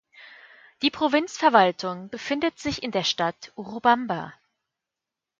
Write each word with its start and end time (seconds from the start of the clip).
Die 0.81 0.89
Provinzverwaltung 0.89 2.09
befindet 2.09 2.57
sich 2.57 2.81
in 2.81 2.89
der 2.89 3.03
Stadt 3.03 3.51
Urubamba. 3.55 4.33